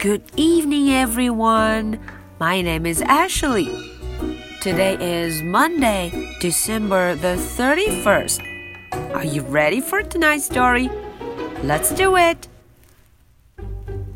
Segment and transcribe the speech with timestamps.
[0.00, 2.00] Good evening, everyone.
[2.38, 3.68] My name is Ashley.
[4.62, 9.12] Today is Monday, December the 31st.
[9.14, 10.88] Are you ready for tonight's story?
[11.62, 12.48] Let's do it.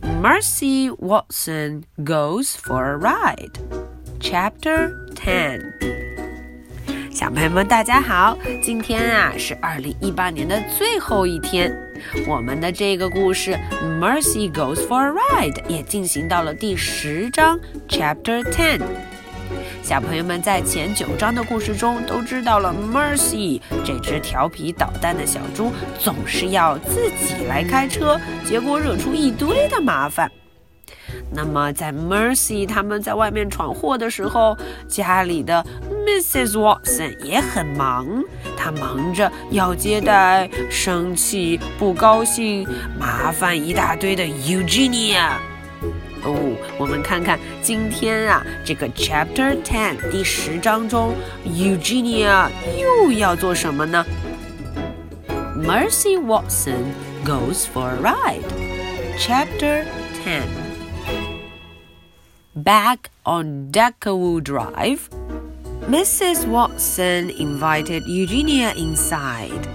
[0.03, 3.59] Mercy Watson Goes for a Ride.
[4.21, 6.14] Chapter 10.
[7.15, 8.37] 小朋友们，大家好！
[8.61, 11.73] 今天啊是二零一八年的最后一天，
[12.27, 13.53] 我们的这个故事
[14.01, 18.81] 《Mercy Goes for a Ride》也进行到了第十章 Chapter Ten。
[19.81, 30.29] 小朋友们在前九章的故事中都知道了，Mercy 这只调皮捣蛋的小猪总是要自己来开车，结果惹出一堆的麻烦。
[31.31, 34.57] 那么，在 Mercy 他们在外面闯祸的时候，
[34.89, 35.65] 家里的
[36.07, 36.53] Mrs.
[36.53, 38.07] Watson 也很忙，
[38.57, 42.67] 她忙着要接待生气、不高兴、
[42.99, 45.33] 麻烦一大堆的 Eugenia。
[46.23, 51.15] 哦，我们看看今天啊，这个 Chapter Ten 第十章中
[51.47, 54.05] ，Eugenia 又要做什么呢
[55.55, 58.43] ？Mercy Watson goes for a ride.
[59.19, 59.85] Chapter
[60.25, 60.64] Ten.
[62.65, 65.11] back on Deckawoo Drive,
[65.87, 66.47] Mrs.
[66.49, 69.69] Watson invited Eugenia inside.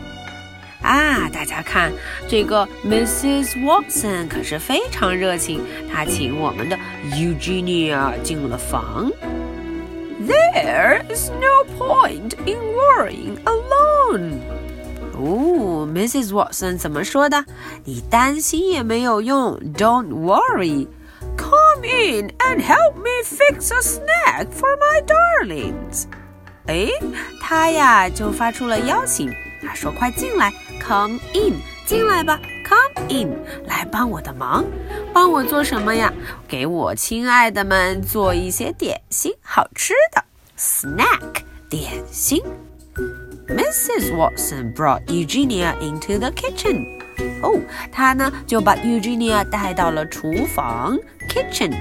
[0.81, 1.91] Ah, 啊，大家看，
[2.27, 3.63] 这个 Mrs.
[3.63, 6.77] Watson 可是非常热情，她请我们的
[7.11, 9.11] Eugenia 进了房。
[10.25, 14.39] There's no point in worrying alone.
[15.13, 16.29] 哦，Mrs.
[16.29, 17.45] Watson 怎么说的？
[17.83, 19.59] 你担心也没有用。
[19.75, 20.87] Don't worry.
[21.78, 26.06] Come in and help me fix a snack for my darlings。
[26.66, 26.88] 哎，
[27.40, 30.52] 他呀就发出了邀请，他说：“快进来，
[30.84, 34.64] Come in，进来吧，Come in，来帮我的忙，
[35.12, 36.12] 帮我做什么呀？
[36.48, 40.24] 给我亲爱的们做一些点心，好吃的
[40.58, 42.42] snack 点心。”
[43.46, 44.16] Mrs.
[44.16, 46.97] Watson brought Eugenia into the kitchen.
[47.42, 47.60] 哦，
[47.92, 50.98] 她呢就把 Eugenia 带到了厨房
[51.28, 51.72] kitchen.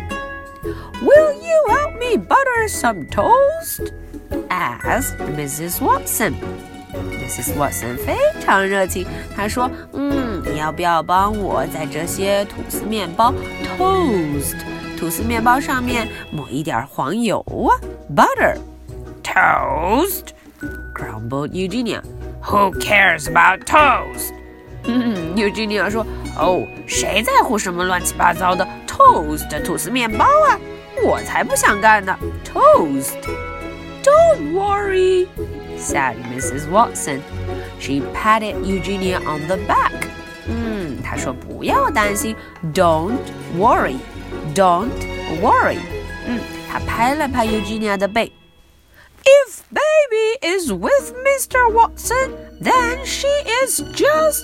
[1.01, 3.91] Will you help me butter some toast?
[4.49, 5.79] asked Mrs.
[5.81, 6.33] Watson.
[6.93, 7.55] Mrs.
[7.57, 9.05] Watson 非常热情，
[9.35, 13.33] 她说：“嗯，你要不要帮我在这些吐司面包
[13.77, 14.55] toast
[14.97, 17.71] 吐司面包上面抹一点黄油啊？
[18.15, 18.57] Butter
[19.23, 20.27] toast。”
[20.93, 22.01] grumbled Eugenia.
[22.43, 24.31] Who cares about toast?
[24.87, 30.59] 嗯，Eugenia 说：“哦，谁在乎什么乱七八糟的 toast 吐司面包啊？
[31.03, 32.17] 我才不想干呢！
[32.45, 33.15] Toast.
[34.03, 35.27] Don't worry,"
[35.77, 36.69] said Mrs.
[36.69, 37.19] Watson.
[37.79, 39.91] She patted Eugenia on the back.
[40.47, 42.35] 嗯，她说不要担心，
[42.73, 43.17] Don't
[43.57, 43.95] worry,
[44.53, 44.91] don't
[45.41, 45.79] worry.
[46.27, 46.39] 嗯，
[46.69, 48.31] 她拍了拍 Eugenia 的背。
[49.25, 51.71] if baby is with Mr.
[51.71, 53.27] Watson, then she
[53.63, 54.43] is just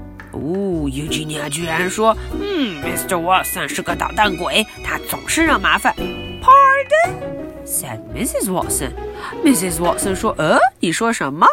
[0.32, 3.16] 哦，Eugenia 居然说，嗯，Mr.
[3.16, 5.94] Watson 是个捣蛋鬼，他总是惹麻烦。
[6.42, 7.14] Pardon?
[7.64, 8.50] said Mrs.
[8.50, 8.92] Watson.
[9.44, 9.78] Mrs.
[9.78, 11.46] Watson 说，呃，你说什么？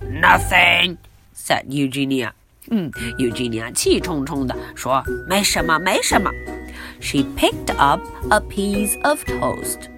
[0.00, 0.96] Nothing,
[1.36, 2.30] said Eugenia.
[2.70, 6.30] 嗯，Eugenia 气冲冲的说，没什么，没什么。
[7.00, 8.00] She picked up
[8.30, 9.88] a piece of toast.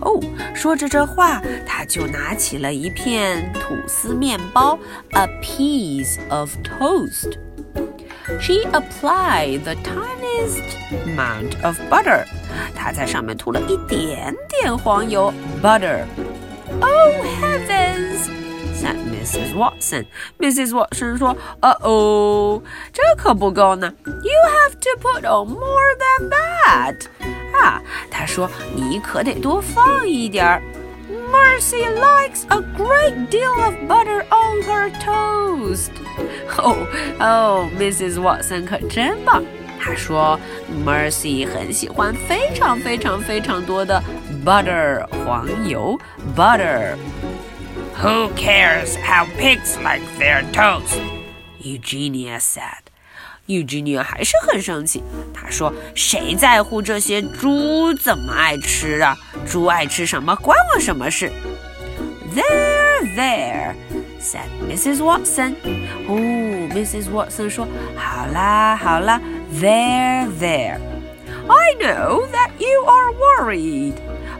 [0.00, 0.20] 哦，
[0.54, 4.78] 说着这话，他就拿起了一片吐司面包，
[5.12, 7.36] a piece of toast.
[8.40, 10.62] She applied the tiniest
[11.04, 12.24] amount of butter.
[12.74, 16.04] 她在上面涂了一点点黄油，butter.
[16.80, 18.28] Oh heavens!
[18.74, 19.54] said Mrs.
[19.54, 20.06] Watson.
[20.38, 20.72] Mrs.
[20.72, 22.62] Watson 说：“呃哦，
[22.92, 23.92] 这可不够呢。
[24.06, 27.06] You have to put on more than that.”
[27.52, 27.80] 啊，
[28.10, 30.62] 他说你可得多放一点儿。
[31.26, 35.90] Mercy likes a great deal of butter on her toast.
[36.58, 36.86] 哦
[37.18, 38.18] 哦，Mrs.
[38.20, 39.44] Watson 可真棒。
[39.80, 40.38] 她说，
[40.84, 44.02] Mercy 很喜欢非常非常非常多的
[44.44, 45.98] butter 黄油
[46.36, 50.98] butter。Who cares how pigs like their toast?
[51.60, 52.90] Eugenia said.
[53.47, 55.01] Eugenia 还是很生气。
[55.33, 59.17] 她说：“谁在乎这些猪怎么爱吃啊？
[59.45, 61.31] 猪爱吃什么关我什么事
[62.35, 63.73] ？There, there,
[64.19, 64.97] said Mrs.
[64.97, 65.55] Watson.
[66.07, 66.15] 哦
[66.73, 67.09] ，Mrs.
[67.09, 69.19] Watson 说：“好啦，好啦
[69.59, 70.79] ，there, there.
[71.47, 73.93] I know that you are worried,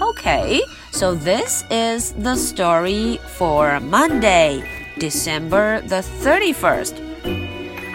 [0.01, 0.61] Okay,
[0.93, 4.63] so this is the story for Monday,
[4.99, 6.95] December the 31st.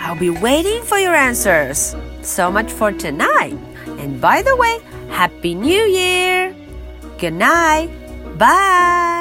[0.06, 1.97] I'll be waiting for your answers.
[2.23, 3.58] So much for tonight.
[3.99, 4.79] And by the way,
[5.11, 6.55] Happy New Year!
[7.19, 7.91] Good night.
[8.38, 9.16] Bye.